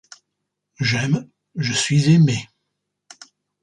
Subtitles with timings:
[0.79, 2.49] J’aime, je suis aimée.